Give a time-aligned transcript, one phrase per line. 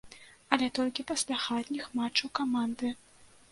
[0.55, 2.95] Але толькі пасля хатніх матчаў каманды.